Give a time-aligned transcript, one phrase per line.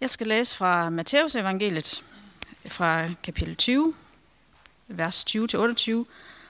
[0.00, 2.02] Jeg skal læse fra Matteus evangeliet,
[2.66, 3.94] fra kapitel 20,
[4.88, 5.36] vers 20-28,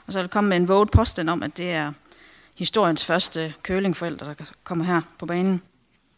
[0.07, 1.93] og så vil jeg komme med en våget påstand om, at det er
[2.55, 4.35] historiens første kølingforældre, der
[4.65, 5.63] kommer her på banen.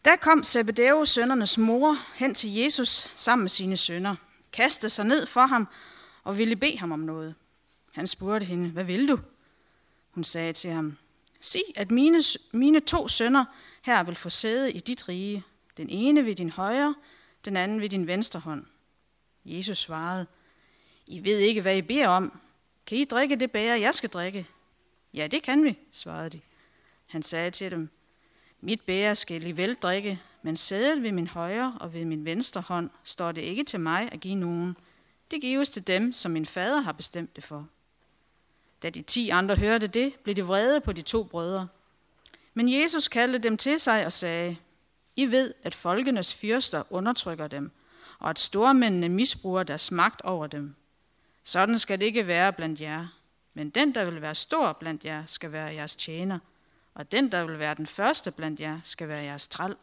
[0.05, 4.17] Der kom Zebedeus sønnernes mor hen til Jesus sammen med sine sønner,
[4.53, 5.69] kastede sig ned for ham
[6.25, 7.35] og ville bede ham om noget.
[7.93, 9.19] Han spurgte hende, hvad vil du?
[10.11, 10.96] Hun sagde til ham,
[11.41, 12.23] sig, at mine,
[12.53, 13.45] mine to sønner
[13.83, 15.45] her vil få sæde i dit rige,
[15.77, 16.95] den ene ved din højre,
[17.45, 18.62] den anden ved din venstre hånd.
[19.45, 20.27] Jesus svarede,
[21.06, 22.41] I ved ikke, hvad I beder om.
[22.87, 24.46] Kan I drikke det bære, jeg skal drikke?
[25.14, 26.41] Ja, det kan vi, svarede de.
[27.06, 27.88] Han sagde til dem,
[28.60, 32.60] Mit bære skal I vel drikke, men sædet ved min højre og ved min venstre
[32.60, 34.77] hånd står det ikke til mig at give nogen.
[35.30, 37.69] Det gives til dem, som min fader har bestemt det for.
[38.83, 41.69] Da de ti andre hørte det, blev de vrede på de to brødre.
[42.55, 44.56] Men Jesus kaldte dem til sig og sagde,
[45.16, 47.70] i ved, at folkenes fyrster undertrykker dem,
[48.19, 50.75] og at stormændene misbruger deres magt over dem.
[51.45, 53.06] Sådan skal det ikke være blandt jer.
[53.55, 56.39] Men den, der vil være stor blandt jer, skal være jeres tjener,
[56.95, 59.77] og den, der vil være den første blandt jer, skal være jeres træl.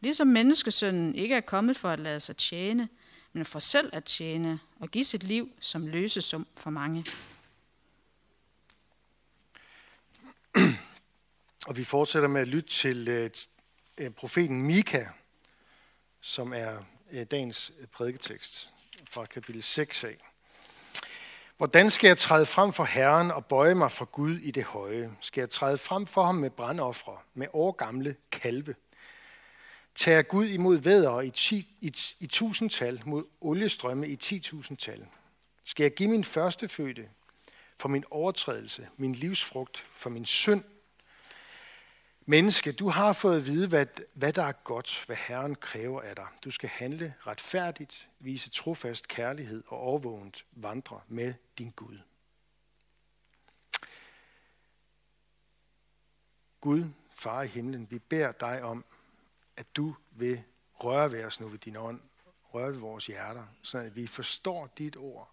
[0.00, 2.88] Ligesom menneskesønnen ikke er kommet for at lade sig tjene,
[3.32, 7.06] men for selv at tjene og give sit liv som løsesum for mange.
[11.66, 13.30] Og vi fortsætter med at lytte til øh,
[13.98, 15.04] Øh, profeten Mika,
[16.20, 18.70] som er øh, dagens øh, prædiketekst
[19.10, 20.16] fra kapitel 6 af.
[21.56, 25.16] Hvordan skal jeg træde frem for Herren og bøje mig for Gud i det høje?
[25.20, 28.74] Skal jeg træde frem for ham med brandoffre, med årgamle kalve?
[29.94, 35.06] Tager Gud imod vædder i, ti, i, i tusindtal, mod oliestrømme i ti tusindtal?
[35.64, 37.08] Skal jeg give min førstefødte
[37.78, 40.64] for min overtrædelse, min livsfrugt for min synd?
[42.26, 46.16] Menneske, du har fået at vide, hvad, hvad der er godt, hvad Herren kræver af
[46.16, 46.26] dig.
[46.44, 51.98] Du skal handle retfærdigt, vise trofast kærlighed og overvågent vandre med din Gud.
[56.60, 58.84] Gud, far i himlen, vi beder dig om,
[59.56, 60.42] at du vil
[60.74, 62.00] røre ved os nu ved din ånd,
[62.44, 65.30] røre ved vores hjerter, så at vi forstår dit ord,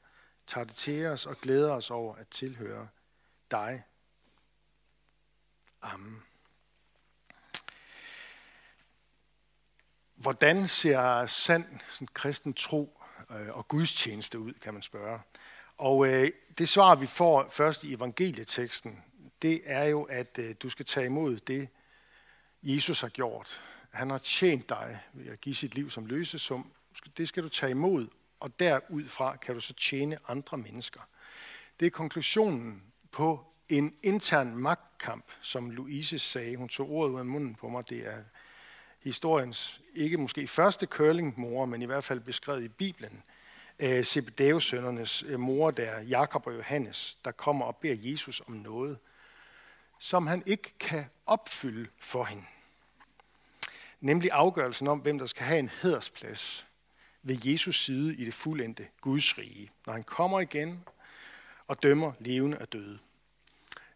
[0.47, 2.87] tager det til os og glæder os over at tilhøre
[3.51, 3.83] dig.
[5.81, 6.23] Amen.
[10.21, 13.01] Hvordan ser sand sådan kristen tro
[13.31, 15.19] øh, og gudstjeneste ud, kan man spørge.
[15.77, 19.03] Og øh, det svar, vi får først i evangelieteksten,
[19.41, 21.69] det er jo, at øh, du skal tage imod det,
[22.63, 23.61] Jesus har gjort.
[23.89, 26.71] Han har tjent dig ved at give sit liv som løsesum.
[27.17, 28.07] Det skal du tage imod,
[28.39, 31.01] og derudfra kan du så tjene andre mennesker.
[31.79, 36.55] Det er konklusionen på en intern magtkamp, som Louise sagde.
[36.55, 37.89] Hun tog ordet ud af munden på mig.
[37.89, 38.23] Det er
[38.99, 43.23] historiens, ikke måske første curlingmor, men i hvert fald beskrevet i Bibelen,
[43.79, 48.53] øh, Zebedeus sønnernes øh, mor, der Jakob og Johannes, der kommer og beder Jesus om
[48.53, 48.97] noget,
[49.99, 52.43] som han ikke kan opfylde for hende.
[53.99, 56.65] Nemlig afgørelsen om, hvem der skal have en hedersplads
[57.23, 60.83] ved Jesus side i det fuldendte Guds rige, når han kommer igen
[61.67, 62.99] og dømmer levende og døde.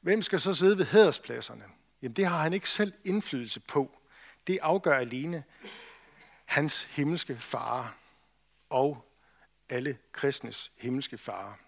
[0.01, 1.63] Hvem skal så sidde ved hederspladserne?
[2.01, 3.97] Jamen det har han ikke selv indflydelse på.
[4.47, 5.44] Det afgør alene
[6.45, 7.97] hans himmelske far
[8.69, 9.11] og
[9.69, 11.59] alle kristnes himmelske far.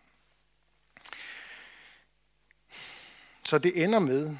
[3.43, 4.38] Så det ender med,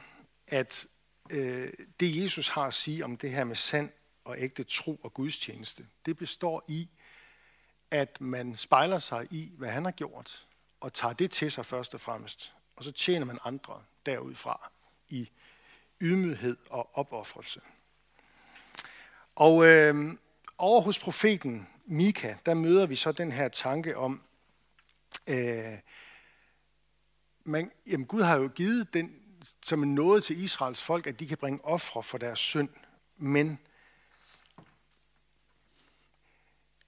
[0.47, 0.87] at
[1.31, 3.91] øh, det Jesus har at sige om det her med sand
[4.23, 6.89] og ægte tro og gudstjeneste, det består i,
[7.91, 10.47] at man spejler sig i, hvad han har gjort,
[10.79, 14.71] og tager det til sig først og fremmest, og så tjener man andre derudfra
[15.09, 15.29] i
[16.01, 17.61] ydmyghed og opoffrelse.
[19.35, 20.17] Og øh,
[20.57, 24.22] over hos profeten Mika, der møder vi så den her tanke om,
[25.28, 25.78] øh,
[27.44, 29.22] man, jamen Gud har jo givet den
[29.63, 32.69] som en nåde til Israels folk, at de kan bringe ofre for deres synd.
[33.17, 33.59] Men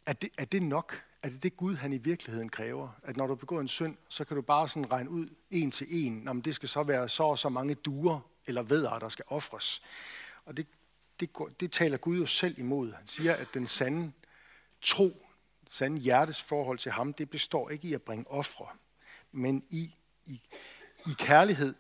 [0.06, 1.04] er det, er det nok?
[1.24, 2.90] Er det det Gud, han i virkeligheden kræver?
[3.04, 5.88] At når du begår en synd, så kan du bare sådan regne ud en til
[5.90, 9.26] en, om det skal så være så og så mange duer eller vedder, der skal
[9.28, 9.82] ofres.
[10.46, 10.68] Og det,
[11.20, 11.30] det,
[11.60, 12.94] det taler Gud jo selv imod.
[12.94, 14.12] Han siger, at den sande
[14.82, 15.26] tro,
[15.70, 18.68] sande hjertes forhold til ham, det består ikke i at bringe ofre,
[19.32, 19.96] men i,
[20.26, 20.42] i,
[21.06, 21.76] i kærlighed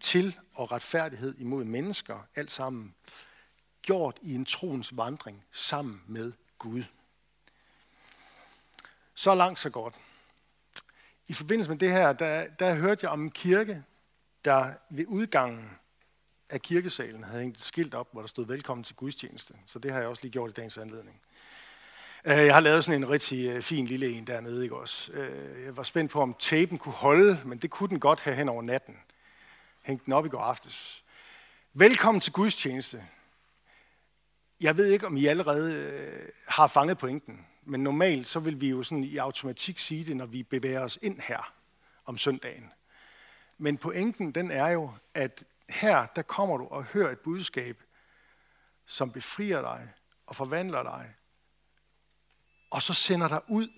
[0.00, 2.94] til og retfærdighed imod mennesker, alt sammen
[3.82, 6.84] gjort i en troens vandring sammen med Gud.
[9.14, 9.94] Så langt, så godt.
[11.26, 13.84] I forbindelse med det her, der, der hørte jeg om en kirke,
[14.44, 15.70] der ved udgangen
[16.50, 19.54] af kirkesalen havde hængt et skilt op, hvor der stod velkommen til gudstjeneste.
[19.66, 21.20] Så det har jeg også lige gjort i dagens anledning.
[22.24, 25.12] Øh, jeg har lavet sådan en rigtig øh, fin lille en dernede, ikke også?
[25.12, 28.36] Øh, jeg var spændt på, om tapen kunne holde, men det kunne den godt have
[28.36, 28.96] hen over natten.
[29.82, 31.04] Hængte den op i går aftes.
[31.72, 33.04] Velkommen til gudstjeneste.
[34.60, 36.00] Jeg ved ikke, om I allerede
[36.48, 40.26] har fanget pointen, men normalt så vil vi jo sådan i automatik sige det, når
[40.26, 41.52] vi bevæger os ind her
[42.04, 42.72] om søndagen.
[43.58, 47.82] Men pointen den er jo, at her der kommer du og hører et budskab,
[48.86, 49.92] som befrier dig
[50.26, 51.14] og forvandler dig
[52.74, 53.68] og så sender dig ud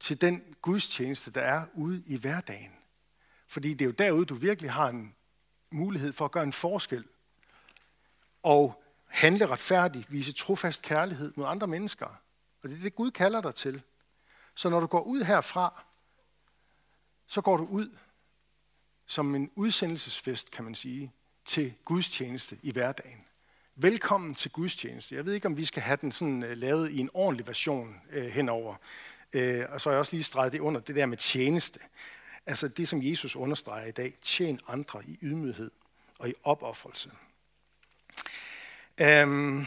[0.00, 2.72] til den gudstjeneste, der er ude i hverdagen.
[3.48, 5.14] Fordi det er jo derude, du virkelig har en
[5.72, 7.04] mulighed for at gøre en forskel.
[8.42, 12.06] Og handle retfærdigt, vise trofast kærlighed mod andre mennesker.
[12.62, 13.82] Og det er det, Gud kalder dig til.
[14.54, 15.84] Så når du går ud herfra,
[17.26, 17.96] så går du ud
[19.06, 21.12] som en udsendelsesfest, kan man sige,
[21.44, 23.24] til gudstjeneste i hverdagen.
[23.74, 25.14] Velkommen til gudstjeneste.
[25.14, 28.00] Jeg ved ikke, om vi skal have den sådan øh, lavet i en ordentlig version
[28.10, 28.74] øh, henover.
[29.32, 31.80] Øh, og så har jeg også lige streget det under, det der med tjeneste.
[32.46, 34.14] Altså det, som Jesus understreger i dag.
[34.22, 35.70] Tjen andre i ydmyghed
[36.18, 37.10] og i opoffrelse.
[39.00, 39.66] Øhm,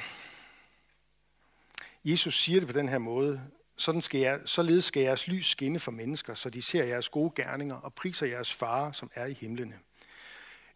[2.05, 3.41] Jesus siger det på den her måde.
[3.79, 7.31] Sådan skal jeg, således skal jeres lys skinne for mennesker, så de ser jeres gode
[7.35, 9.79] gerninger og priser jeres far, som er i himlene.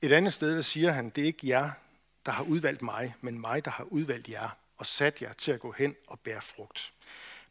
[0.02, 1.72] Et andet sted der siger han, det er ikke jer,
[2.26, 5.60] der har udvalgt mig, men mig, der har udvalgt jer og sat jer til at
[5.60, 6.94] gå hen og bære frugt.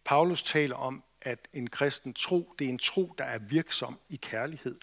[0.04, 4.16] Paulus taler om, at en kristen tro, det er en tro, der er virksom i
[4.16, 4.78] kærlighed.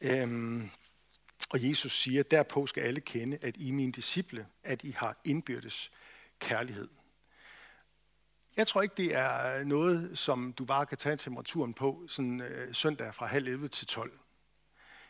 [0.00, 0.70] Øhm,
[1.50, 5.16] og Jesus siger, derpå skal alle kende, at I er mine disciple, at I har
[5.24, 5.90] indbyrdes
[6.38, 6.88] kærlighed.
[8.56, 12.40] Jeg tror ikke, det er øh, noget, som du bare kan tage temperaturen på sådan,
[12.40, 14.18] øh, søndag fra halv 11 til 12.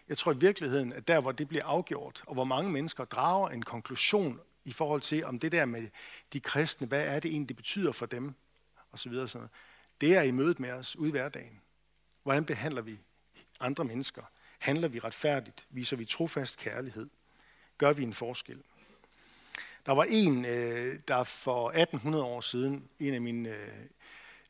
[0.09, 3.49] Jeg tror i virkeligheden, at der, hvor det bliver afgjort, og hvor mange mennesker drager
[3.49, 5.89] en konklusion i forhold til, om det der med
[6.33, 8.35] de kristne, hvad er det egentlig, det betyder for dem,
[8.91, 9.29] og så videre.
[9.29, 9.49] Sådan
[10.01, 11.61] Det er i mødet med os ude i hverdagen.
[12.23, 12.99] Hvordan behandler vi
[13.61, 14.23] andre mennesker?
[14.59, 15.67] Handler vi retfærdigt?
[15.71, 17.09] Viser vi trofast kærlighed?
[17.79, 18.63] Gør vi en forskel?
[19.87, 23.69] Der var en, øh, der for 1800 år siden, en af mine, øh,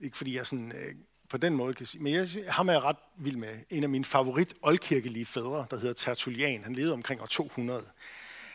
[0.00, 0.94] ikke fordi jeg sådan øh,
[1.28, 2.02] på den måde kan sige.
[2.02, 3.58] Men jeg, ham er jeg ret vild med.
[3.70, 6.64] En af mine favorit oldkirkelige fædre, der hedder Tertullian.
[6.64, 7.86] Han levede omkring år 200.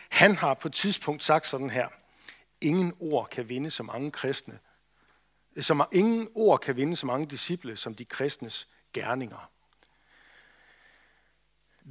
[0.10, 1.88] Han har på et tidspunkt sagt sådan her.
[2.62, 4.60] Ingen ord kan vinde så mange kristne.
[5.60, 9.52] Som ingen ord kan vinde så mange disciple som de kristnes gerninger.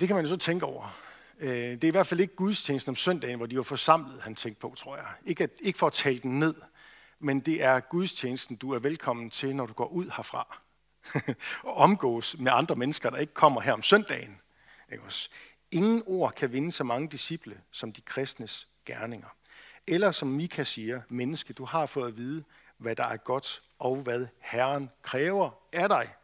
[0.01, 1.04] Det kan man jo så tænke over.
[1.41, 4.35] Øh, det er i hvert fald ikke gudstjenesten om søndagen, hvor de var forsamlet, han
[4.35, 5.07] tænkte på, tror jeg.
[5.25, 6.55] Ikke, at, ikke for at tale den ned,
[7.19, 10.59] men det er gudstjenesten, du er velkommen til, når du går ud herfra.
[11.63, 14.41] og omgås med andre mennesker, der ikke kommer her om søndagen.
[14.93, 15.05] Ikke?
[15.71, 19.29] Ingen ord kan vinde så mange disciple som de kristnes gerninger.
[19.87, 22.45] Eller som Mika siger, menneske, du har fået at vide,
[22.79, 26.15] hvad der er godt og hvad Herren kræver af dig.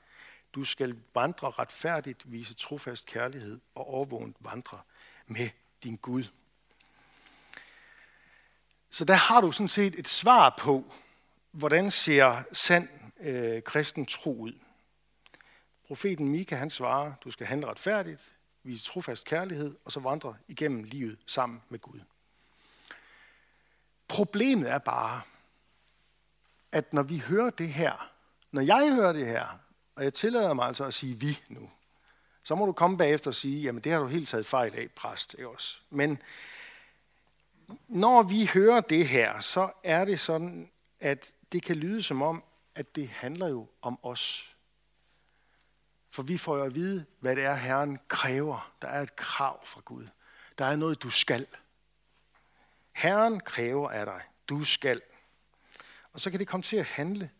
[0.54, 4.78] Du skal vandre retfærdigt, vise trofast kærlighed og overvågent vandre
[5.30, 5.48] med
[5.82, 6.24] din Gud.
[8.90, 10.92] Så der har du sådan set et svar på,
[11.50, 12.88] hvordan ser sand
[13.20, 14.52] øh, kristen tro ud.
[15.86, 18.32] Profeten Mika, han svarer, du skal handle retfærdigt,
[18.62, 22.00] vise trofast kærlighed, og så vandre igennem livet sammen med Gud.
[24.08, 25.20] Problemet er bare,
[26.72, 28.12] at når vi hører det her,
[28.52, 29.58] når jeg hører det her,
[29.96, 31.70] og jeg tillader mig altså at sige vi nu,
[32.42, 34.88] så må du komme bagefter og sige, jamen det har du helt taget fejl af,
[34.96, 35.34] præst.
[35.38, 35.78] Ikke også?
[35.90, 36.22] Men
[37.88, 40.70] når vi hører det her, så er det sådan,
[41.00, 42.44] at det kan lyde som om,
[42.74, 44.56] at det handler jo om os.
[46.10, 48.72] For vi får jo at vide, hvad det er, Herren kræver.
[48.82, 50.06] Der er et krav fra Gud.
[50.58, 51.46] Der er noget, du skal.
[52.92, 54.22] Herren kræver af dig.
[54.48, 55.00] Du skal.
[56.12, 57.30] Og så kan det komme til at handle.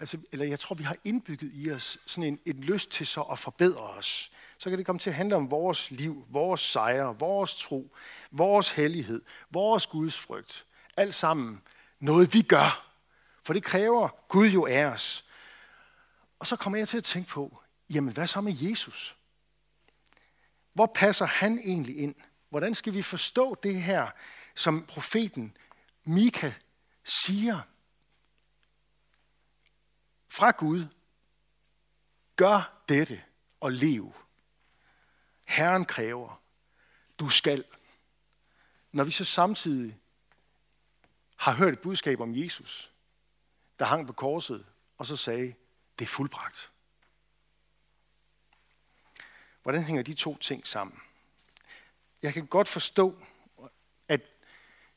[0.00, 3.22] Altså, eller jeg tror, vi har indbygget i os sådan en, en lyst til så
[3.22, 4.30] at forbedre os.
[4.58, 7.96] Så kan det komme til at handle om vores liv, vores sejre, vores tro,
[8.30, 10.66] vores hellighed, vores Guds frygt.
[10.96, 11.62] Alt sammen
[12.00, 12.94] noget, vi gør.
[13.44, 15.24] For det kræver Gud jo af os.
[16.38, 19.16] Og så kommer jeg til at tænke på, Jamen, hvad så med Jesus?
[20.72, 22.14] Hvor passer han egentlig ind?
[22.48, 24.10] Hvordan skal vi forstå det her,
[24.54, 25.56] som profeten
[26.04, 26.52] Mika
[27.04, 27.60] siger
[30.30, 30.86] fra Gud?
[32.36, 33.22] Gør dette
[33.60, 34.14] og lev.
[35.46, 36.42] Herren kræver,
[37.18, 37.64] du skal.
[38.92, 39.98] Når vi så samtidig
[41.36, 42.92] har hørt et budskab om Jesus,
[43.78, 44.66] der hang på korset,
[44.98, 45.54] og så sagde,
[45.98, 46.72] det er fuldbragt.
[49.62, 51.00] Hvordan hænger de to ting sammen?
[52.22, 53.22] Jeg kan godt forstå,
[54.08, 54.20] at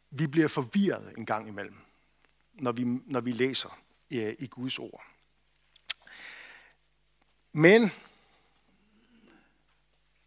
[0.09, 1.77] vi bliver forvirret en gang imellem,
[2.53, 3.79] når vi, når vi læser
[4.11, 5.12] øh, i Guds ord.
[7.53, 7.91] Men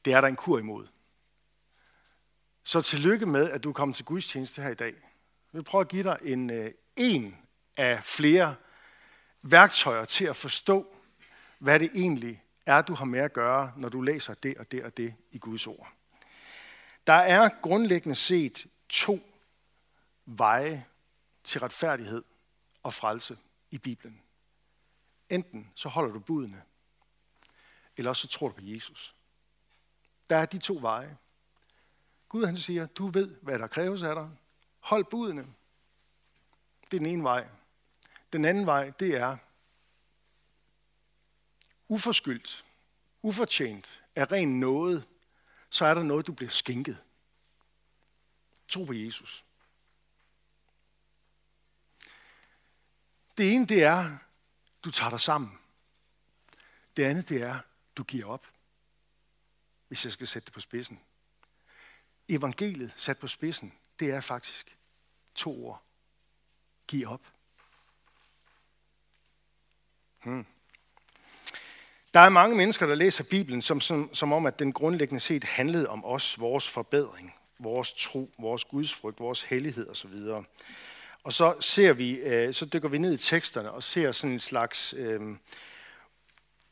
[0.04, 0.86] det er der en kur imod.
[2.62, 4.94] Så tillykke med, at du er kommet til Guds tjeneste her i dag.
[5.52, 7.36] Vi prøver at give dig en, øh, en
[7.76, 8.54] af flere
[9.42, 10.96] værktøjer til at forstå,
[11.58, 14.84] hvad det egentlig er, du har med at gøre, når du læser det og det
[14.84, 15.92] og det i Guds ord.
[17.06, 19.20] Der er grundlæggende set to
[20.26, 20.84] veje
[21.44, 22.24] til retfærdighed
[22.82, 23.38] og frelse
[23.70, 24.22] i Bibelen.
[25.30, 26.62] Enten så holder du budene,
[27.96, 29.14] eller også så tror du på Jesus.
[30.30, 31.16] Der er de to veje.
[32.28, 34.30] Gud han siger, du ved, hvad der kræves af dig.
[34.80, 35.42] Hold budene.
[36.90, 37.50] Det er den ene vej.
[38.32, 39.36] Den anden vej, det er
[41.88, 42.64] uforskyldt,
[43.22, 45.04] ufortjent, af ren noget,
[45.70, 47.02] så er der noget, du bliver skænket.
[48.68, 49.44] Tro på Jesus.
[53.38, 54.18] Det ene, det er,
[54.84, 55.58] du tager dig sammen.
[56.96, 57.58] Det andet, det er,
[57.96, 58.46] du giver op.
[59.88, 61.00] Hvis jeg skal sætte det på spidsen.
[62.28, 64.76] Evangeliet sat på spidsen, det er faktisk
[65.34, 65.82] to ord.
[66.86, 67.20] Giv op.
[70.22, 70.46] Hmm.
[72.14, 75.44] Der er mange mennesker, der læser Bibelen som, som, som om, at den grundlæggende set
[75.44, 80.14] handlede om os, vores forbedring, vores tro, vores gudsfrygt, vores hellighed osv.
[81.22, 84.40] Og så ser vi, øh, så dykker vi ned i teksterne og ser sådan en
[84.40, 85.20] slags øh,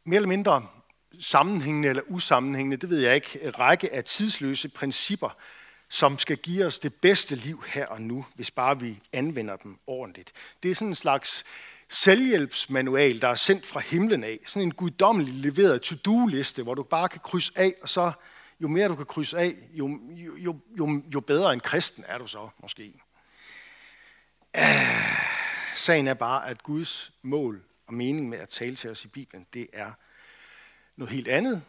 [0.05, 0.69] mere eller mindre
[1.21, 5.37] sammenhængende eller usammenhængende, det ved jeg ikke, række af tidsløse principper,
[5.89, 9.79] som skal give os det bedste liv her og nu, hvis bare vi anvender dem
[9.87, 10.33] ordentligt.
[10.63, 11.45] Det er sådan en slags
[11.89, 14.39] selvhjælpsmanual, der er sendt fra himlen af.
[14.47, 18.13] Sådan en guddommelig leveret to-do-liste, hvor du bare kan krydse af, og så
[18.61, 20.01] jo mere du kan krydse af, jo,
[20.39, 22.93] jo, jo, jo bedre en kristen er du så måske.
[24.59, 24.65] Uh,
[25.77, 29.47] sagen er bare, at Guds mål og mening med at tale til os i Bibelen,
[29.55, 29.93] det er
[30.97, 31.65] noget helt andet,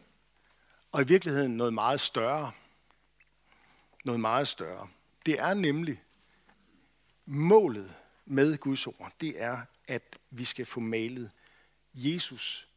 [0.92, 2.52] og i virkeligheden noget meget større.
[4.06, 4.88] Noget meget større.
[5.26, 6.04] Det er nemlig
[7.26, 11.32] målet med Guds ord, det er, at vi skal få malet
[11.94, 12.68] Jesus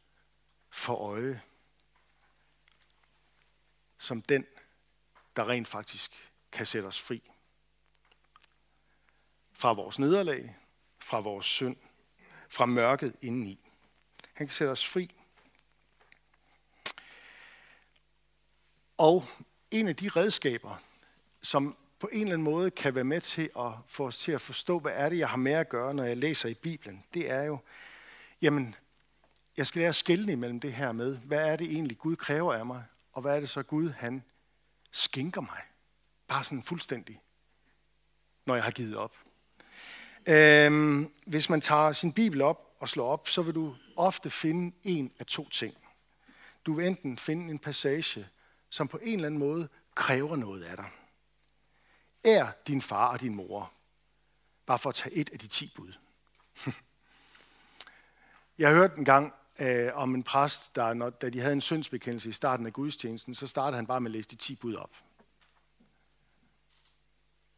[0.69, 1.41] for øje
[3.99, 4.45] som den,
[5.35, 6.11] der rent faktisk
[6.51, 7.31] kan sætte os fri.
[9.51, 10.55] Fra vores nederlag,
[10.99, 11.77] fra vores synd,
[12.49, 13.59] fra mørket indeni.
[14.33, 15.18] Han kan sætte os fri.
[18.99, 19.25] Og
[19.71, 20.81] en af de redskaber,
[21.41, 24.41] som på en eller anden måde kan være med til at få os til at
[24.41, 27.29] forstå, hvad er det, jeg har med at gøre, når jeg læser i Bibelen, det
[27.29, 27.57] er jo,
[28.41, 28.75] jamen,
[29.57, 32.53] jeg skal lære at skille imellem det her med, hvad er det egentlig, Gud kræver
[32.53, 34.23] af mig, og hvad er det så, Gud han
[34.91, 35.61] skænker mig.
[36.27, 37.21] Bare sådan fuldstændig,
[38.45, 39.15] når jeg har givet op.
[40.25, 44.75] Øhm, hvis man tager sin Bibel op og slår op, så vil du ofte finde
[44.83, 45.77] en af to ting.
[46.65, 48.27] Du vil enten finde en passage,
[48.69, 50.89] som på en eller anden måde kræver noget af dig
[52.23, 53.71] er din far og din mor.
[54.65, 55.93] Bare for at tage et af de ti bud.
[58.57, 62.29] Jeg hørte en gang øh, om en præst, der, når, da de havde en syndsbekendelse
[62.29, 64.91] i starten af gudstjenesten, så startede han bare med at læse de ti bud op.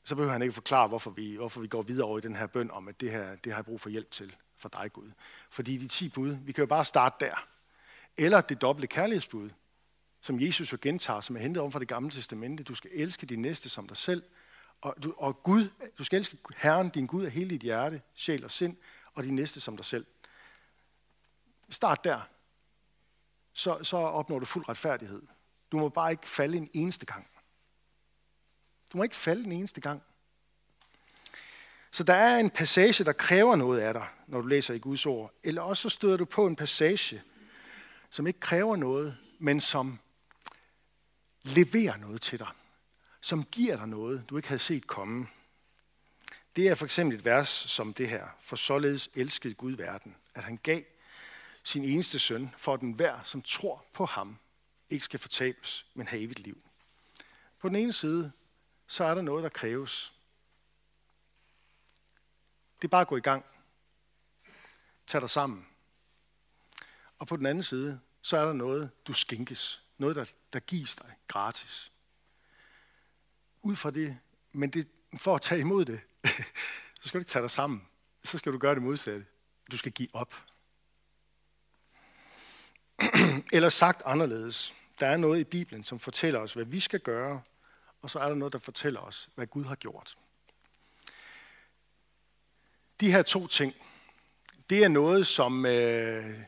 [0.03, 2.47] Så behøver han ikke forklare, hvorfor vi, hvorfor vi går videre over i den her
[2.47, 5.11] bøn om, at det her det har jeg brug for hjælp til for dig, Gud.
[5.49, 7.47] Fordi de ti bud, vi kan jo bare starte der.
[8.17, 9.49] Eller det dobbelte kærlighedsbud,
[10.21, 12.63] som Jesus jo gentager, som er hentet om fra det gamle testamente.
[12.63, 14.23] Du skal elske din næste som dig selv,
[14.81, 18.45] og, du, og Gud, du skal elske Herren, din Gud, af hele dit hjerte, sjæl
[18.45, 18.77] og sind,
[19.13, 20.05] og din næste som dig selv.
[21.69, 22.21] Start der.
[23.53, 25.21] Så, så opnår du fuld retfærdighed.
[25.71, 27.27] Du må bare ikke falde en eneste gang.
[28.93, 30.03] Du må ikke falde en eneste gang.
[31.91, 35.05] Så der er en passage, der kræver noget af dig, når du læser i Guds
[35.05, 35.33] ord.
[35.43, 37.21] Eller også så støder du på en passage,
[38.09, 39.99] som ikke kræver noget, men som
[41.43, 42.51] leverer noget til dig
[43.21, 45.27] som giver dig noget, du ikke havde set komme.
[46.55, 48.27] Det er for eksempel et vers som det her.
[48.39, 50.81] For således elskede Gud verden, at han gav
[51.63, 54.37] sin eneste søn, for den hver, som tror på ham,
[54.89, 56.61] ikke skal fortabes, men have evigt liv.
[57.59, 58.31] På den ene side,
[58.87, 60.13] så er der noget, der kræves.
[62.81, 63.45] Det er bare at gå i gang.
[65.07, 65.67] Tag dig sammen.
[67.19, 69.83] Og på den anden side, så er der noget, du skinkes.
[70.01, 71.91] Noget, der, der gives dig gratis
[73.61, 74.17] ud fra det,
[74.51, 76.01] men det, for at tage imod det,
[77.01, 77.87] så skal du ikke tage dig sammen.
[78.23, 79.25] Så skal du gøre det modsatte.
[79.71, 80.35] Du skal give op.
[83.53, 87.41] Eller sagt anderledes, der er noget i Bibelen, som fortæller os, hvad vi skal gøre,
[88.01, 90.17] og så er der noget, der fortæller os, hvad Gud har gjort.
[92.99, 93.73] De her to ting,
[94.69, 96.39] det er noget, som øh,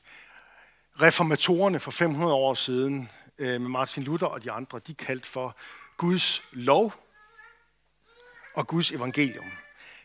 [1.01, 3.09] reformatorerne for 500 år siden,
[3.43, 5.57] Øh, med Martin Luther og de andre, de kaldte for
[5.97, 6.93] Guds lov
[8.53, 9.51] og Guds evangelium.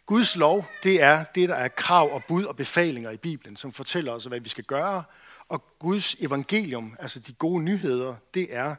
[0.07, 3.73] Guds lov, det er det, der er krav og bud og befalinger i Bibelen, som
[3.73, 5.05] fortæller os, hvad vi skal gøre.
[5.49, 8.77] Og Guds evangelium, altså de gode nyheder, det er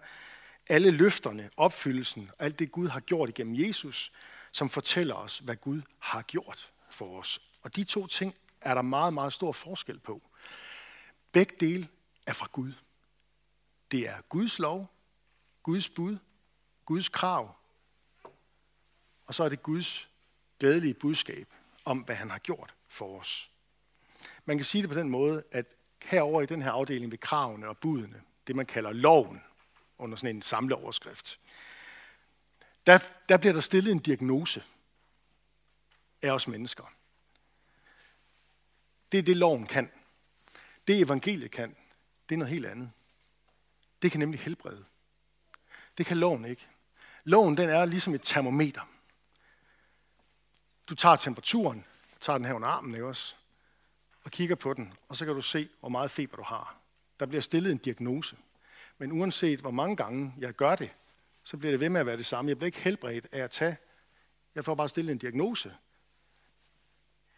[0.69, 4.11] alle løfterne, opfyldelsen, alt det Gud har gjort igennem Jesus,
[4.51, 7.41] som fortæller os, hvad Gud har gjort for os.
[7.61, 10.21] Og de to ting er der meget, meget stor forskel på.
[11.31, 11.87] Begge dele
[12.27, 12.71] er fra Gud.
[13.91, 14.91] Det er Guds lov,
[15.63, 16.17] Guds bud,
[16.85, 17.55] Guds krav,
[19.25, 20.09] og så er det Guds
[20.59, 21.47] glædelige budskab
[21.85, 23.51] om, hvad han har gjort for os.
[24.45, 25.65] Man kan sige det på den måde, at
[26.03, 29.43] herover i den her afdeling ved kravene og budene, det man kalder loven,
[29.97, 31.39] under sådan en samleoverskrift,
[32.85, 34.63] der, der bliver der stillet en diagnose
[36.21, 36.93] af os mennesker.
[39.11, 39.91] Det er det, loven kan.
[40.87, 41.75] Det evangeliet kan,
[42.29, 42.91] det er noget helt andet.
[44.01, 44.85] Det kan nemlig helbrede.
[45.97, 46.67] Det kan loven ikke.
[47.23, 48.89] Loven den er ligesom et termometer.
[50.89, 51.85] Du tager temperaturen,
[52.19, 53.35] tager den her under armen, ikke også?
[54.23, 56.77] Og kigger på den, og så kan du se, hvor meget feber du har.
[57.19, 58.37] Der bliver stillet en diagnose.
[58.97, 60.91] Men uanset hvor mange gange jeg gør det,
[61.43, 62.49] så bliver det ved med at være det samme.
[62.49, 63.77] Jeg bliver ikke helbredt af at tage.
[64.55, 65.75] Jeg får bare stillet en diagnose.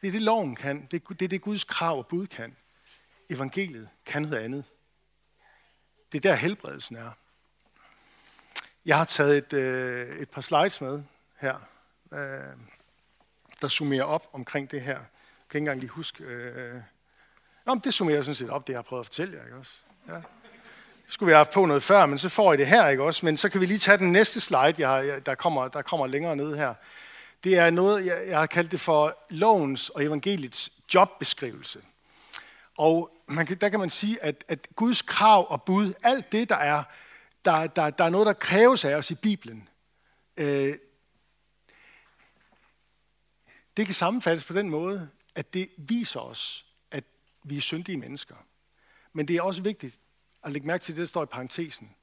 [0.01, 0.85] Det er det, loven kan.
[0.91, 2.55] Det er det, Guds krav og bud kan.
[3.29, 4.65] Evangeliet kan noget andet.
[6.11, 7.11] Det er der helbredelsen er.
[8.85, 11.03] Jeg har taget et, øh, et par slides med
[11.37, 11.55] her,
[12.13, 12.57] øh,
[13.61, 14.91] der summerer op omkring det her.
[14.91, 15.05] Jeg
[15.49, 16.23] kan ikke engang lige huske.
[16.23, 16.81] Øh,
[17.65, 19.45] Nå, det summerer sådan set op, det jeg har prøvet at fortælle jer.
[19.45, 19.71] Ikke også?
[20.07, 20.21] Ja.
[21.07, 23.25] skulle vi have haft på noget før, men så får I det her, ikke også?
[23.25, 26.07] Men så kan vi lige tage den næste slide, jeg har, der, kommer, der kommer
[26.07, 26.73] længere ned her.
[27.43, 31.79] Det er noget, jeg, jeg har kaldt det for lovens og evangeliets jobbeskrivelse.
[32.77, 36.49] Og man kan, der kan man sige, at, at Guds krav og bud, alt det,
[36.49, 36.83] der er,
[37.45, 39.69] der, der, der er noget, der kræves af os i Bibelen,
[40.37, 40.77] øh,
[43.77, 47.03] det kan sammenfattes på den måde, at det viser os, at
[47.43, 48.35] vi er syndige mennesker.
[49.13, 49.99] Men det er også vigtigt
[50.43, 51.95] at lægge mærke til det, der står i parentesen.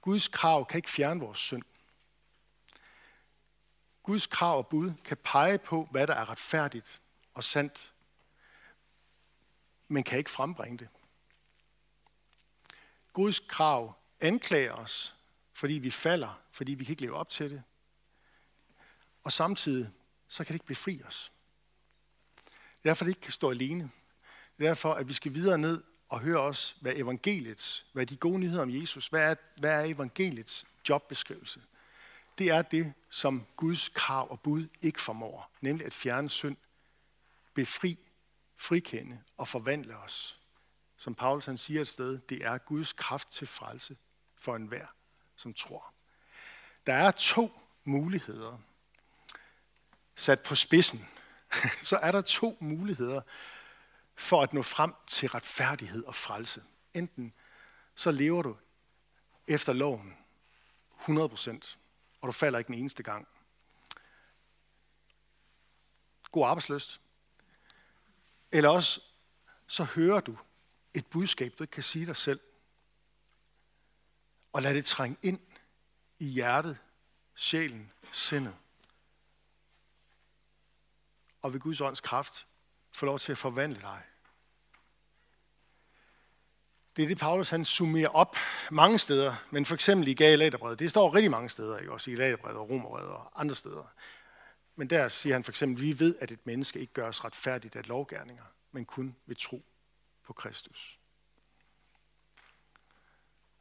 [0.00, 1.62] Guds krav kan ikke fjerne vores synd.
[4.02, 7.00] Guds krav og bud kan pege på, hvad der er retfærdigt
[7.34, 7.92] og sandt,
[9.90, 10.88] men kan ikke frembringe det.
[13.12, 15.14] Guds krav anklager os,
[15.52, 17.62] fordi vi falder, fordi vi kan ikke leve op til det.
[19.22, 19.90] Og samtidig
[20.28, 21.32] så kan det ikke befri os.
[22.44, 23.90] Det er derfor, det ikke kan stå alene.
[24.58, 28.16] Det er derfor, at vi skal videre ned og høre os, hvad evangeliets, hvad de
[28.16, 31.62] gode nyheder om Jesus, hvad er, hvad er evangeliets jobbeskrivelse?
[32.38, 36.56] Det er det, som Guds krav og bud ikke formår, nemlig at fjerne synd,
[37.54, 37.98] befri,
[38.60, 40.40] frikende og forvandle os.
[40.96, 43.96] Som Paulus han siger et sted, det er Guds kraft til frelse
[44.36, 44.86] for enhver,
[45.36, 45.94] som tror.
[46.86, 48.58] Der er to muligheder
[50.16, 51.08] sat på spidsen,
[51.90, 53.20] så er der to muligheder
[54.14, 56.64] for at nå frem til retfærdighed og frelse.
[56.94, 57.32] Enten
[57.94, 58.56] så lever du
[59.46, 60.16] efter loven
[61.00, 61.76] 100%,
[62.20, 63.28] og du falder ikke den eneste gang.
[66.32, 67.00] God arbejdsløst.
[68.52, 69.00] Eller også
[69.66, 70.36] så hører du
[70.94, 72.40] et budskab, du ikke kan sige dig selv.
[74.52, 75.40] Og lad det trænge ind
[76.18, 76.78] i hjertet,
[77.34, 78.54] sjælen, sindet
[81.42, 82.46] og ved Guds ånds kraft
[82.92, 84.02] få lov til at forvandle dig.
[86.96, 88.36] Det er det, Paulus han summerer op
[88.70, 90.78] mange steder, men for eksempel i Galaterbrevet.
[90.78, 91.92] Det står rigtig mange steder, ikke?
[91.92, 93.84] også i Galaterbrevet og Romerbrevet og andre steder.
[94.80, 97.88] Men der siger han for eksempel, vi ved, at et menneske ikke gøres retfærdigt af
[97.88, 99.64] lovgærninger, men kun ved tro
[100.22, 100.98] på Kristus.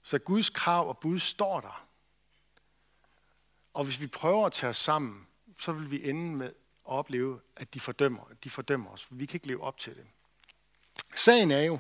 [0.02, 1.88] Så Guds krav og bud står der.
[3.74, 5.28] Og hvis vi prøver at tage os sammen,
[5.58, 6.54] så vil vi ende med at
[6.86, 10.08] opleve, at de fordømmer, de fordømmer os, for vi kan ikke leve op til det.
[11.16, 11.80] Sagen er jo,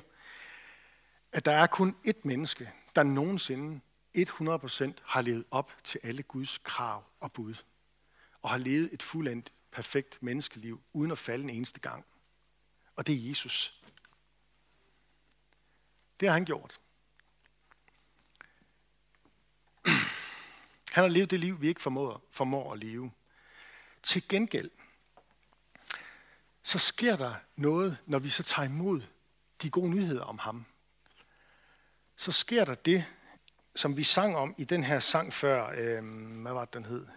[1.31, 3.81] at der er kun ét menneske, der nogensinde
[4.17, 7.55] 100% har levet op til alle Guds krav og bud,
[8.41, 12.05] og har levet et fuldendt, perfekt menneskeliv, uden at falde en eneste gang.
[12.95, 13.81] Og det er Jesus.
[16.19, 16.79] Det har han gjort.
[20.93, 23.11] Han har levet det liv, vi ikke formår, formår at leve.
[24.03, 24.71] Til gengæld,
[26.63, 29.01] så sker der noget, når vi så tager imod
[29.61, 30.65] de gode nyheder om ham.
[32.15, 33.05] Så sker der det,
[33.75, 35.69] som vi sang om i den her sang før.
[35.77, 36.03] Øh,
[36.41, 37.07] hvad var det, den hed?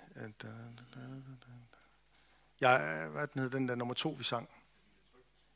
[2.60, 4.48] Ja, hvad den hed, den der nummer to, vi sang?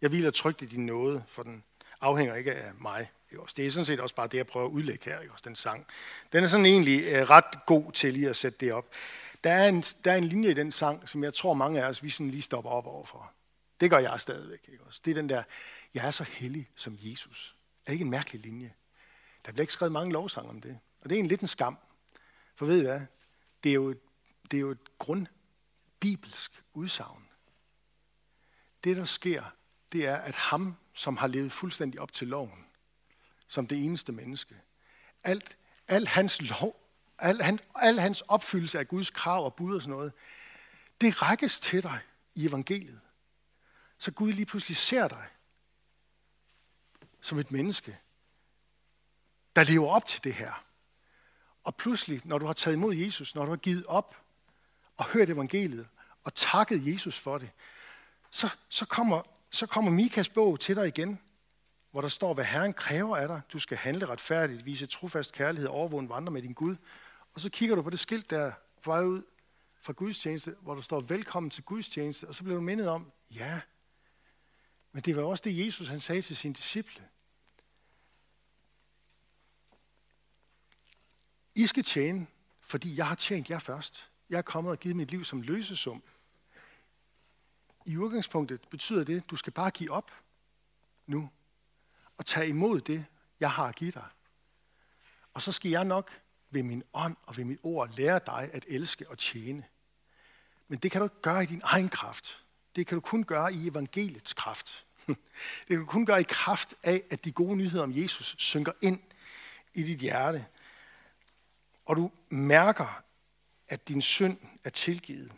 [0.03, 1.65] Jeg hviler trygt i din nåde, for den
[2.01, 3.11] afhænger ikke af mig.
[3.31, 3.55] Ikke også?
[3.57, 5.57] Det er sådan set også bare det, jeg prøver at udlægge her, ikke også, den
[5.57, 5.87] sang.
[6.33, 8.87] Den er sådan egentlig øh, ret god til lige at sætte det op.
[9.45, 11.89] Der er, en, der er en linje i den sang, som jeg tror mange af
[11.89, 13.33] os, vi sådan lige stopper op overfor.
[13.81, 14.69] Det gør jeg stadigvæk.
[14.73, 15.01] Ikke også?
[15.05, 15.43] Det er den der,
[15.95, 17.57] jeg er så hellig som Jesus.
[17.79, 18.73] Er det ikke en mærkelig linje?
[19.47, 20.79] Der bliver ikke skrevet mange lovsange om det.
[21.01, 21.79] Og det er en lidt en skam.
[22.55, 23.01] For ved I hvad?
[23.65, 23.95] Det er jo,
[24.51, 27.29] det er jo et grundbibelsk udsagn.
[28.85, 29.45] Det, der sker,
[29.93, 32.67] det er, at ham, som har levet fuldstændig op til loven,
[33.49, 34.61] som det eneste menneske,
[35.23, 35.57] alt,
[35.89, 36.87] alt hans lov,
[37.19, 40.13] al, han, al hans opfyldelse af Guds krav og bud og sådan noget,
[41.01, 42.01] det rækkes til dig
[42.35, 43.01] i evangeliet.
[43.99, 45.27] Så Gud lige pludselig ser dig
[47.21, 47.99] som et menneske,
[49.57, 50.65] der lever op til det her.
[51.65, 54.26] Og pludselig, når du har taget imod Jesus, når du har givet op
[54.97, 55.89] og hørt evangeliet
[56.25, 57.51] og takket Jesus for det,
[58.31, 61.19] så, så, kommer, så kommer Mikas bog til dig igen,
[61.91, 63.41] hvor der står, hvad Herren kræver af dig.
[63.53, 66.77] Du skal handle retfærdigt, vise trofast kærlighed, overvågen, vandre med din Gud.
[67.35, 69.23] Og så kigger du på det skilt der på vej ud
[69.81, 72.89] fra Guds tjeneste, hvor der står, velkommen til Guds tjeneste, og så bliver du mindet
[72.89, 73.61] om, ja,
[74.93, 77.09] men det var også det, Jesus han sagde til sine disciple.
[81.55, 82.27] I skal tjene,
[82.61, 84.11] fordi jeg har tjent jer først.
[84.31, 86.03] Jeg er kommet og givet mit liv som løsesum.
[87.87, 90.11] I udgangspunktet betyder det, at du skal bare give op
[91.07, 91.31] nu
[92.19, 93.05] og tage imod det,
[93.41, 94.07] jeg har givet dig.
[95.35, 98.65] Og så skal jeg nok ved min ånd og ved mit ord lære dig at
[98.69, 99.65] elske og tjene.
[100.69, 102.45] Men det kan du ikke gøre i din egen kraft.
[102.77, 104.87] Det kan du kun gøre i evangeliets kraft.
[105.07, 108.73] Det kan du kun gøre i kraft af, at de gode nyheder om Jesus synker
[108.81, 109.01] ind
[109.75, 110.47] i dit hjerte.
[111.85, 113.03] Og du mærker,
[113.69, 115.33] at din synd er tilgivet.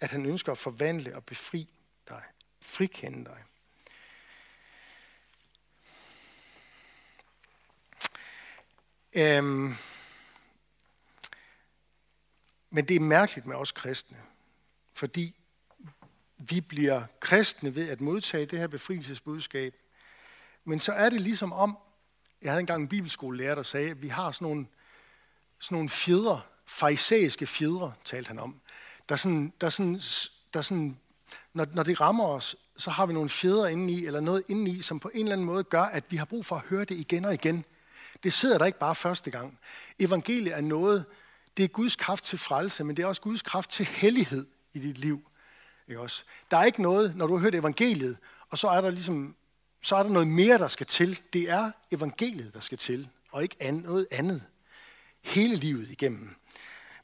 [0.00, 1.68] At han ønsker at forvandle og befri
[2.08, 2.22] dig.
[2.60, 3.44] Frikende dig.
[9.16, 9.74] Øhm,
[12.70, 14.22] men det er mærkeligt med os kristne,
[14.92, 15.34] fordi
[16.38, 19.74] vi bliver kristne ved at modtage det her befrielsesbudskab.
[20.64, 21.78] Men så er det ligesom om,
[22.42, 24.66] jeg havde engang en bibelskolelærer, der sagde, at vi har sådan nogle,
[25.58, 28.60] sådan nogle fjeder farisæiske fjedre, talte han om.
[29.08, 30.00] Der sådan, der sådan,
[30.54, 30.98] der sådan,
[31.52, 35.00] når, når det rammer os, så har vi nogle fjedre indeni, eller noget indeni, som
[35.00, 37.24] på en eller anden måde gør, at vi har brug for at høre det igen
[37.24, 37.64] og igen.
[38.22, 39.58] Det sidder der ikke bare første gang.
[39.98, 41.04] Evangeliet er noget,
[41.56, 44.78] det er Guds kraft til frelse, men det er også Guds kraft til hellighed i
[44.78, 45.30] dit liv.
[45.88, 46.24] Ikke også?
[46.50, 48.16] Der er ikke noget, når du har hørt evangeliet,
[48.50, 49.36] og så er der ligesom,
[49.82, 51.20] så er der noget mere, der skal til.
[51.32, 54.42] Det er evangeliet, der skal til, og ikke noget andet.
[55.20, 56.36] Hele livet igennem.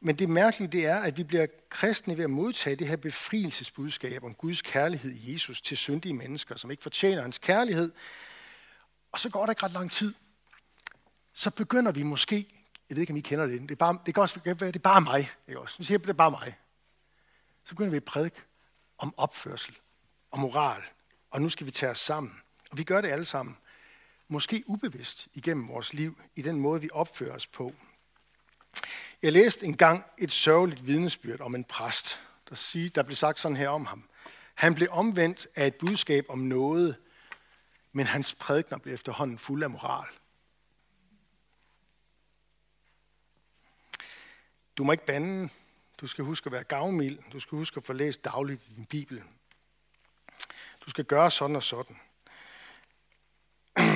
[0.06, 4.24] Men det mærkelige det er, at vi bliver kristne ved at modtage det her befrielsesbudskab
[4.24, 7.92] om Guds kærlighed i Jesus til syndige mennesker, som ikke fortjener hans kærlighed.
[9.12, 10.14] Og så går der ikke ret lang tid.
[11.32, 12.36] Så begynder vi måske,
[12.88, 14.76] jeg ved ikke, om I kender det, det er bare, det kan også være, det
[14.76, 15.30] er bare mig.
[15.48, 15.76] Ikke også?
[15.78, 16.58] Nu siger jeg, det er bare mig.
[17.64, 18.40] Så begynder vi at prædike
[18.98, 19.76] om opførsel
[20.30, 20.82] og moral.
[21.30, 22.40] Og nu skal vi tage os sammen.
[22.70, 23.56] Og vi gør det alle sammen.
[24.28, 27.74] Måske ubevidst igennem vores liv, i den måde, vi opfører os på.
[29.24, 33.56] Jeg læste engang et sørgeligt vidnesbyrd om en præst, der, sig, der blev sagt sådan
[33.56, 34.08] her om ham.
[34.54, 36.96] Han blev omvendt af et budskab om noget,
[37.92, 40.06] men hans prædikner blev efterhånden fuld af moral.
[44.76, 45.48] Du må ikke bande,
[46.00, 47.18] du skal huske at være gavmild.
[47.32, 49.22] Du skal huske at få læst dagligt i din bibel.
[50.80, 51.96] Du skal gøre sådan og sådan.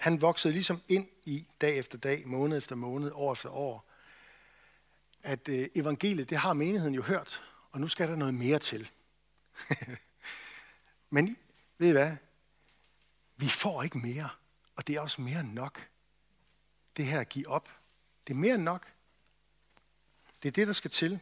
[0.00, 3.89] Han voksede ligesom ind i dag efter dag, måned efter måned, år efter år,
[5.22, 8.90] at øh, evangeliet, det har menigheden jo hørt, og nu skal der noget mere til.
[11.10, 11.36] Men
[11.78, 12.16] ved I hvad?
[13.36, 14.28] Vi får ikke mere,
[14.76, 15.88] og det er også mere end nok.
[16.96, 17.68] Det her at give op,
[18.26, 18.92] det er mere end nok.
[20.42, 21.20] Det er det, der skal til.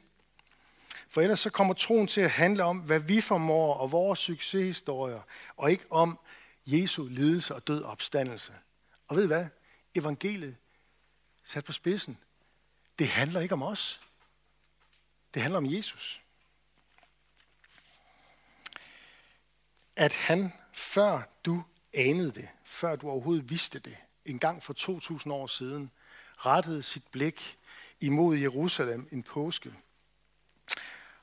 [1.09, 5.21] For ellers så kommer troen til at handle om, hvad vi formår og vores succeshistorier,
[5.57, 6.19] og ikke om
[6.67, 8.53] Jesu lidelse og død og opstandelse.
[9.09, 9.47] Og ved I hvad?
[9.95, 10.57] Evangeliet
[11.45, 12.19] sat på spidsen,
[12.99, 14.01] det handler ikke om os.
[15.35, 16.21] Det handler om Jesus.
[19.97, 25.33] At han, før du anede det, før du overhovedet vidste det, en gang for 2000
[25.33, 25.91] år siden,
[26.37, 27.59] rettede sit blik
[28.01, 29.75] imod Jerusalem en påske.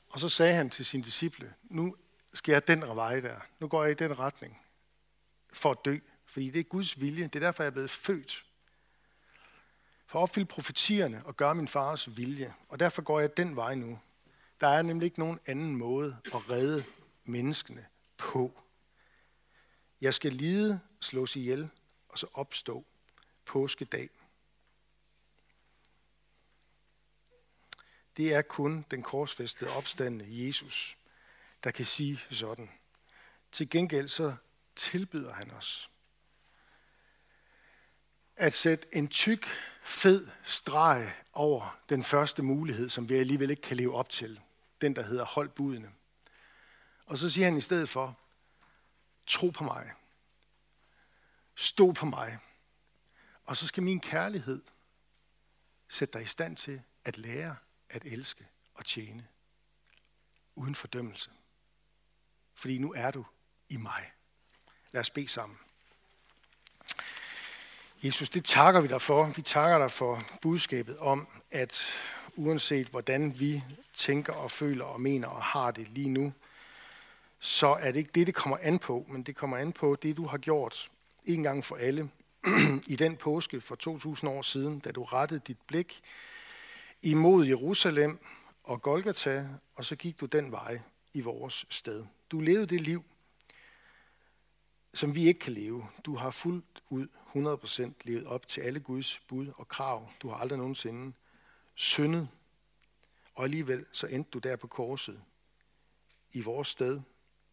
[0.10, 1.96] Og så sagde han til sine disciple, nu
[2.34, 3.40] skal jeg den vej der.
[3.60, 4.62] Nu går jeg i den retning
[5.54, 5.98] for at dø.
[6.26, 7.24] Fordi det er Guds vilje.
[7.24, 8.45] Det er derfor, jeg er blevet født.
[10.06, 12.54] For at opfylde profetierne og gøre min fars vilje.
[12.70, 14.00] Og derfor går jeg den vej nu.
[14.62, 16.84] Der er nemlig ikke nogen anden måde at redde
[17.24, 17.86] menneskene
[18.18, 18.62] på.
[20.02, 21.70] Jeg skal lide, slås ihjel
[22.10, 22.86] og så opstå
[23.46, 24.10] påskedag.
[28.18, 30.98] Det er kun den korsfæstede opstandende Jesus,
[31.64, 32.70] der kan sige sådan.
[33.52, 34.36] Til gengæld så
[34.76, 35.90] tilbyder han os
[38.38, 39.48] at sætte en tyk,
[39.86, 44.42] fed streg over den første mulighed, som vi alligevel ikke kan leve op til.
[44.82, 45.92] Den, der hedder hold budene.
[47.06, 48.20] Og så siger han i stedet for,
[49.28, 49.94] tro på mig.
[51.56, 52.40] Stå på mig.
[53.46, 54.62] Og så skal min kærlighed
[55.88, 57.56] sætte dig i stand til at lære
[57.90, 59.28] at elske og tjene.
[60.56, 61.32] Uden fordømmelse.
[62.54, 63.26] Fordi nu er du
[63.70, 64.12] i mig.
[64.92, 65.60] Lad os bede sammen.
[68.06, 69.26] Jesus, det takker vi dig for.
[69.36, 71.86] Vi takker dig for budskabet om, at
[72.36, 73.64] uanset hvordan vi
[73.94, 76.34] tænker og føler og mener og har det lige nu,
[77.40, 80.18] så er det ikke det, det kommer an på, men det kommer an på det,
[80.18, 80.90] du har gjort
[81.26, 82.10] en gang for alle
[82.88, 86.02] i den påske for 2000 år siden, da du rettede dit blik
[87.02, 88.20] imod Jerusalem
[88.64, 90.80] og Golgata, og så gik du den vej
[91.14, 92.06] i vores sted.
[92.32, 93.04] Du levede det liv,
[94.94, 95.88] som vi ikke kan leve.
[96.06, 100.12] Du har fuldt ud 100% levet op til alle Guds bud og krav.
[100.22, 101.14] Du har aldrig nogensinde
[101.76, 102.30] syndet.
[103.36, 105.22] Og alligevel så endte du der på korset
[106.32, 107.02] i vores sted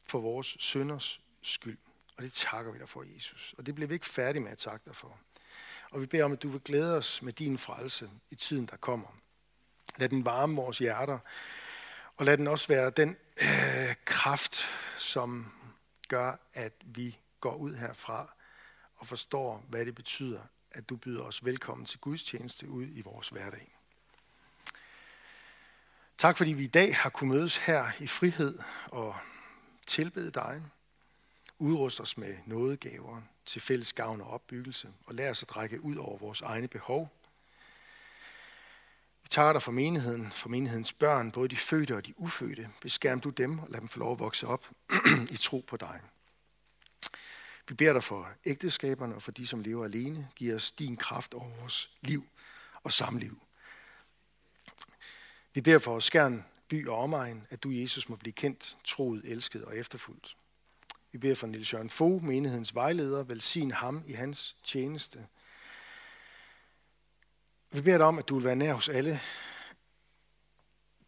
[0.06, 1.78] for vores synders skyld.
[2.16, 3.54] Og det takker vi dig for, Jesus.
[3.58, 5.18] Og det bliver vi ikke færdige med at takke dig for.
[5.90, 8.76] Og vi beder om, at du vil glæde os med din frelse i tiden, der
[8.76, 9.18] kommer.
[9.96, 11.18] Lad den varme vores hjerter,
[12.16, 14.64] og lad den også være den øh, kraft,
[14.98, 15.52] som
[16.08, 18.34] gør, at vi går ud herfra
[19.02, 23.00] og forstår, hvad det betyder, at du byder os velkommen til Guds tjeneste ud i
[23.00, 23.76] vores hverdag.
[26.18, 29.16] Tak fordi vi i dag har kunnet mødes her i frihed og
[29.86, 30.62] tilbede dig.
[31.58, 35.96] Udrust os med nådegaver til fælles gavn og opbyggelse, og lad os at række ud
[35.96, 37.12] over vores egne behov.
[39.22, 42.70] Vi tager dig for menigheden, for menighedens børn, både de fødte og de ufødte.
[42.80, 44.66] Beskærm du dem og lad dem få lov at vokse op
[45.34, 46.00] i tro på dig.
[47.68, 50.28] Vi beder dig for ægteskaberne og for de, som lever alene.
[50.36, 52.24] Giv os din kraft over vores liv
[52.82, 53.42] og samliv.
[55.54, 59.64] Vi beder for skærn, by og omegn, at du, Jesus, må blive kendt, troet, elsket
[59.64, 60.36] og efterfulgt.
[61.12, 65.26] Vi beder for Nils Jørgen Fogh, menighedens vejleder, velsign ham i hans tjeneste.
[67.72, 69.20] Vi beder dig om, at du vil være nær hos alle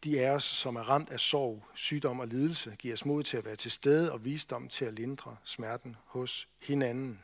[0.05, 2.77] de af os, som er ramt af sorg, sygdom og lidelse.
[2.79, 6.49] giver os mod til at være til stede og visdom til at lindre smerten hos
[6.59, 7.23] hinanden.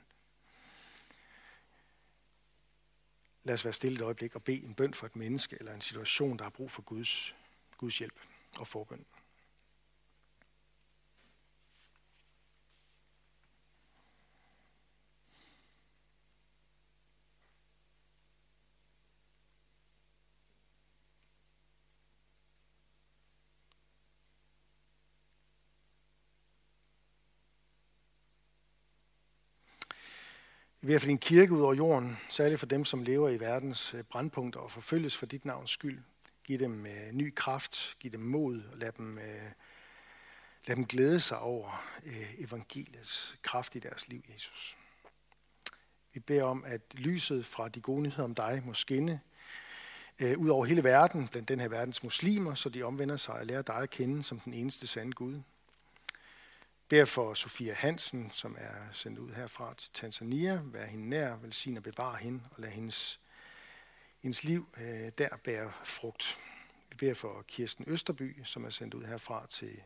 [3.42, 5.80] Lad os være stille et øjeblik og bede en bøn for et menneske eller en
[5.80, 7.34] situation, der har brug for Guds,
[7.78, 8.20] Guds hjælp
[8.58, 9.06] og forbøn.
[30.82, 33.94] I hvert fald en kirke ud over jorden, særligt for dem, som lever i verdens
[33.94, 36.02] øh, brandpunkter og forfølges for dit navns skyld.
[36.44, 39.50] Giv dem øh, ny kraft, giv dem mod, og lad dem, øh,
[40.66, 44.76] lad dem glæde sig over øh, evangeliets kraft i deres liv, Jesus.
[46.12, 49.20] Vi beder om, at lyset fra de gode nyheder om dig må skinne
[50.18, 53.46] øh, ud over hele verden, blandt den her verdens muslimer, så de omvender sig og
[53.46, 55.40] lærer dig at kende som den eneste sande Gud
[56.90, 60.60] beder for Sofia Hansen, som er sendt ud herfra til Tanzania.
[60.64, 63.20] Vær hende nær, velsign og bevare hende, og lad hendes,
[64.20, 66.38] hendes liv øh, der bære frugt.
[66.90, 69.82] Vi beder for Kirsten Østerby, som er sendt ud herfra til,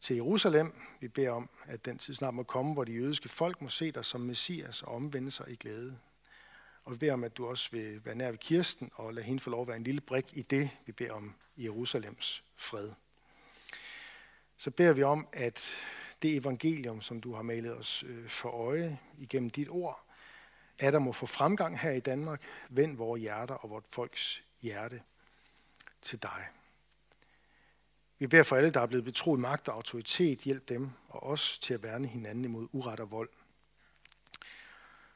[0.00, 0.72] til Jerusalem.
[1.00, 3.92] Vi beder om, at den tid snart må komme, hvor de jødiske folk må se
[3.92, 5.98] dig som messias og omvende sig i glæde.
[6.84, 9.40] Og vi beder om, at du også vil være nær ved Kirsten og lade hende
[9.40, 12.90] få lov at være en lille brik i det, vi beder om Jerusalems fred.
[14.56, 15.70] Så beder vi om, at
[16.22, 20.04] det evangelium, som du har malet os øh, for øje igennem dit ord,
[20.78, 22.42] at der må få fremgang her i Danmark.
[22.68, 25.02] Vend vores hjerter og vort folks hjerte
[26.02, 26.46] til dig.
[28.18, 31.58] Vi beder for alle, der er blevet betroet magt og autoritet, hjælp dem og os
[31.58, 33.28] til at værne hinanden imod uret og vold.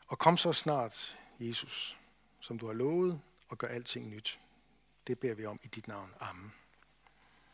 [0.06, 1.98] Og kom så snart, Jesus,
[2.40, 4.40] som du har lovet, og gør alting nyt.
[5.06, 6.10] Det beder vi om i dit navn.
[6.20, 6.63] Amen.